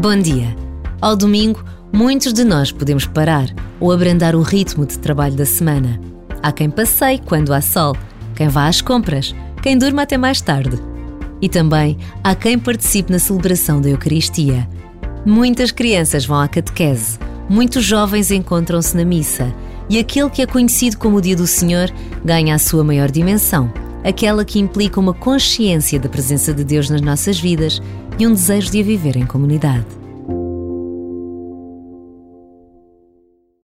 [0.00, 0.56] Bom dia.
[1.00, 3.48] Ao domingo, muitos de nós podemos parar
[3.80, 6.00] ou abrandar o ritmo de trabalho da semana.
[6.40, 7.96] Há quem passeie quando há sol,
[8.36, 10.78] quem vá às compras, quem durma até mais tarde.
[11.42, 14.68] E também há quem participe na celebração da Eucaristia.
[15.26, 17.18] Muitas crianças vão à catequese,
[17.50, 19.52] muitos jovens encontram-se na missa
[19.90, 21.90] e aquele que é conhecido como o Dia do Senhor
[22.24, 23.72] ganha a sua maior dimensão,
[24.04, 27.80] aquela que implica uma consciência da presença de Deus nas nossas vidas
[28.18, 29.86] e um desejo de a viver em comunidade.